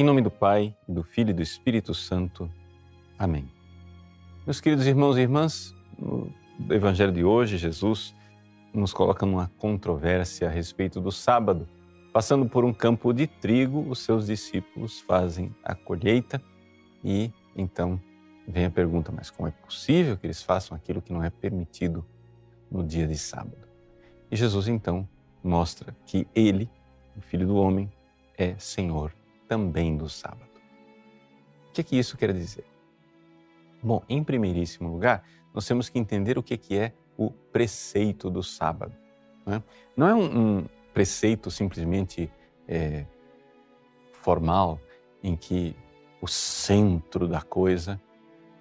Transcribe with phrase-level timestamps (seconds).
[0.00, 2.50] Em nome do Pai, do Filho e do Espírito Santo.
[3.18, 3.46] Amém.
[4.46, 6.32] Meus queridos irmãos e irmãs, no
[6.70, 8.14] Evangelho de hoje, Jesus
[8.72, 11.68] nos coloca numa controvérsia a respeito do sábado.
[12.14, 16.40] Passando por um campo de trigo, os seus discípulos fazem a colheita
[17.04, 18.00] e então
[18.48, 22.02] vem a pergunta: mas como é possível que eles façam aquilo que não é permitido
[22.70, 23.68] no dia de sábado?
[24.30, 25.06] E Jesus então
[25.44, 26.70] mostra que ele,
[27.14, 27.92] o Filho do Homem,
[28.38, 29.12] é Senhor
[29.50, 30.48] também do sábado.
[31.68, 32.64] O que, é que isso quer dizer?
[33.82, 38.30] Bom, em primeiríssimo lugar, nós temos que entender o que, é que é o preceito
[38.30, 38.94] do sábado.
[39.44, 39.62] Não é,
[39.96, 42.30] não é um, um, preceito simplesmente
[42.68, 43.04] é,
[44.12, 44.78] formal,
[45.20, 45.74] em que
[46.22, 48.00] o centro da coisa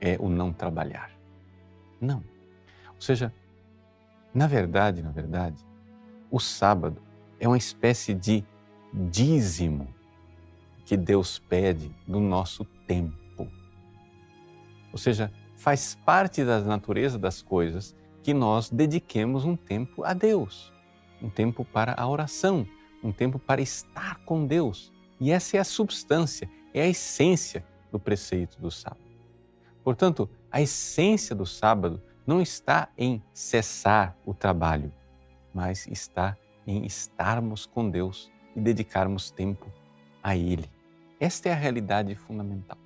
[0.00, 1.10] é o não trabalhar.
[2.00, 2.22] Não.
[2.94, 3.34] Ou seja,
[4.32, 5.66] na verdade, na verdade,
[6.30, 7.02] o sábado
[7.40, 8.44] é uma espécie de
[8.94, 9.95] dízimo
[10.86, 13.50] que Deus pede do nosso tempo.
[14.92, 20.72] Ou seja, faz parte da natureza das coisas que nós dediquemos um tempo a Deus,
[21.20, 22.66] um tempo para a oração,
[23.02, 24.92] um tempo para estar com Deus.
[25.20, 29.00] E essa é a substância, é a essência do preceito do sábado.
[29.82, 34.92] Portanto, a essência do sábado não está em cessar o trabalho,
[35.52, 39.70] mas está em estarmos com Deus e dedicarmos tempo
[40.22, 40.75] a Ele.
[41.18, 42.78] Esta é a realidade fundamental.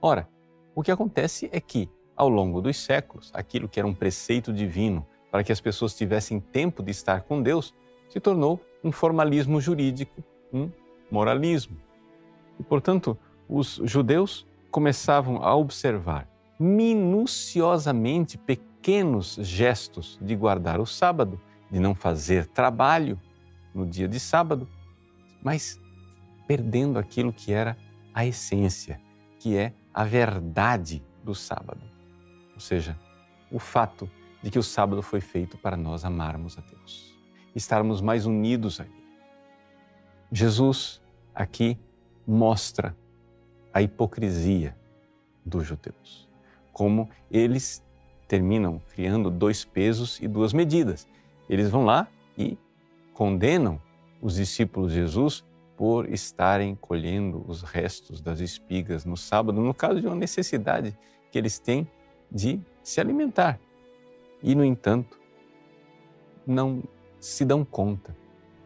[0.00, 0.28] Ora,
[0.74, 5.06] o que acontece é que, ao longo dos séculos, aquilo que era um preceito divino
[5.30, 7.74] para que as pessoas tivessem tempo de estar com Deus
[8.08, 10.70] se tornou um formalismo jurídico, um
[11.10, 11.76] moralismo.
[12.58, 21.80] E, portanto, os judeus começavam a observar minuciosamente pequenos gestos de guardar o sábado, de
[21.80, 23.20] não fazer trabalho
[23.74, 24.68] no dia de sábado,
[25.42, 25.80] mas
[26.46, 27.76] perdendo aquilo que era
[28.14, 29.00] a essência,
[29.38, 31.82] que é a verdade do sábado.
[32.54, 32.96] Ou seja,
[33.50, 34.10] o fato
[34.42, 37.14] de que o sábado foi feito para nós amarmos a Deus,
[37.54, 39.06] estarmos mais unidos a Ele.
[40.30, 41.02] Jesus
[41.34, 41.78] aqui
[42.26, 42.96] mostra
[43.72, 44.76] a hipocrisia
[45.44, 46.28] dos judeus,
[46.72, 47.84] como eles
[48.26, 51.06] terminam criando dois pesos e duas medidas.
[51.48, 52.58] Eles vão lá e
[53.14, 53.80] condenam
[54.20, 55.44] os discípulos de Jesus
[55.76, 60.96] por estarem colhendo os restos das espigas no sábado, no caso de uma necessidade
[61.30, 61.86] que eles têm
[62.30, 63.60] de se alimentar.
[64.42, 65.20] E, no entanto,
[66.46, 66.82] não
[67.20, 68.16] se dão conta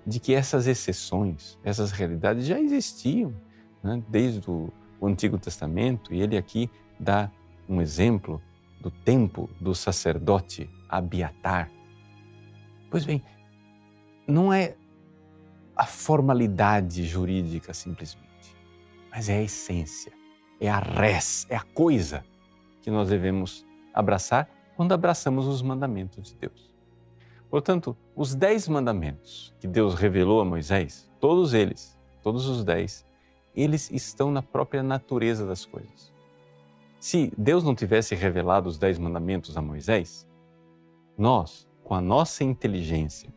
[0.06, 3.34] de que essas exceções, essas realidades já existiam
[3.82, 4.72] né, desde o,
[5.02, 7.30] Antigo Testamento, e ele aqui dá
[7.66, 8.38] um exemplo
[8.80, 11.70] do tempo do sacerdote Abiatar.
[12.90, 13.22] Pois bem,
[14.26, 14.74] não é
[15.80, 18.54] a formalidade jurídica simplesmente,
[19.10, 20.12] mas é a essência,
[20.60, 22.22] é a res, é a coisa
[22.82, 23.64] que nós devemos
[23.94, 24.46] abraçar
[24.76, 26.70] quando abraçamos os mandamentos de Deus.
[27.48, 33.06] Portanto, os dez mandamentos que Deus revelou a Moisés, todos eles, todos os dez,
[33.56, 36.12] eles estão na própria natureza das coisas.
[36.98, 40.28] Se Deus não tivesse revelado os dez mandamentos a Moisés,
[41.16, 43.32] nós, com a nossa inteligência,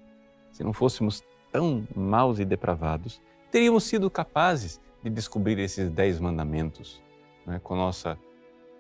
[0.52, 1.24] se não fôssemos
[1.54, 3.22] tão maus e depravados,
[3.52, 7.02] teríamos sido capazes de descobrir esses dez mandamentos
[7.46, 8.18] né, com nossa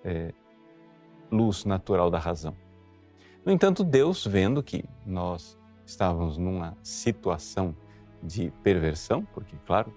[0.04, 0.34] é,
[1.32, 2.56] luz natural da razão.
[3.46, 7.76] No entanto, Deus, vendo que nós estávamos numa situação
[8.22, 9.94] de perversão, porque, claro,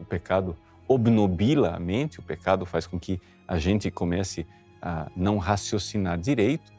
[0.00, 0.56] o pecado
[0.88, 4.46] obnubila a mente, o pecado faz com que a gente comece
[4.82, 6.72] a não raciocinar direito,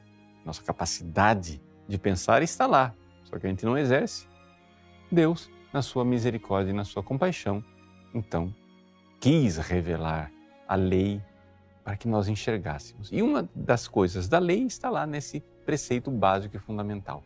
[0.44, 2.94] nossa capacidade de pensar está lá,
[3.24, 4.28] só que a gente não exerce.
[5.12, 7.63] Deus, na sua misericórdia e na sua compaixão,
[8.13, 8.53] então
[9.19, 10.31] quis revelar
[10.68, 11.22] a lei
[11.84, 13.09] para que nós enxergássemos.
[13.12, 17.23] E uma das coisas da lei está lá nesse preceito básico e fundamental.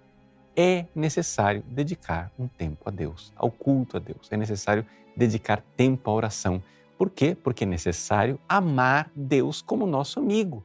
[0.55, 4.31] É necessário dedicar um tempo a Deus, ao culto a Deus.
[4.31, 4.85] É necessário
[5.15, 6.61] dedicar tempo à oração.
[6.97, 7.35] Por quê?
[7.35, 10.63] Porque é necessário amar Deus como nosso amigo,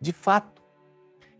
[0.00, 0.62] de fato.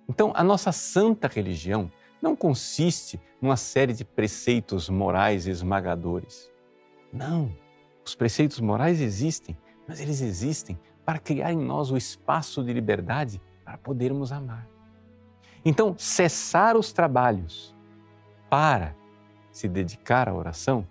[0.09, 1.91] Então, a nossa santa religião
[2.21, 6.51] não consiste numa série de preceitos morais esmagadores.
[7.13, 7.55] Não,
[8.05, 13.41] os preceitos morais existem, mas eles existem para criar em nós o espaço de liberdade
[13.65, 14.67] para podermos amar.
[15.65, 17.75] Então, cessar os trabalhos
[18.49, 18.95] para
[19.51, 20.87] se dedicar à oração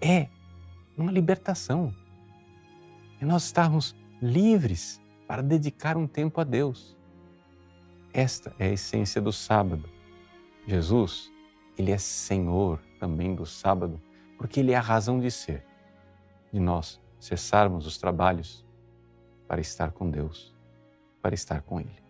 [0.00, 0.28] é
[0.96, 1.94] uma libertação.
[3.20, 6.96] É nós estarmos livres para dedicar um tempo a Deus.
[8.12, 9.88] Esta é a essência do sábado
[10.66, 11.30] Jesus,
[11.76, 14.00] ele é Senhor também do sábado,
[14.38, 15.64] porque ele é a razão de ser
[16.52, 18.64] de nós cessarmos os trabalhos
[19.48, 20.54] para estar com Deus,
[21.20, 22.02] para estar com Ele.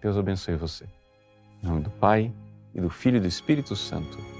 [0.00, 0.88] Deus abençoe você.
[1.62, 2.32] Em nome do Pai,
[2.74, 4.35] e do Filho e do Espírito Santo.